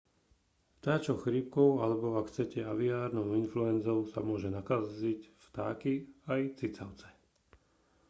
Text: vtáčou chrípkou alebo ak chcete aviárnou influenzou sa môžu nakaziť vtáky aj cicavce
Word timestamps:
vtáčou 0.81 1.15
chrípkou 1.23 1.69
alebo 1.83 2.07
ak 2.19 2.25
chcete 2.29 2.59
aviárnou 2.73 3.29
influenzou 3.43 3.99
sa 4.11 4.19
môžu 4.29 4.47
nakaziť 4.57 5.21
vtáky 5.45 5.93
aj 6.33 6.41
cicavce 6.59 7.05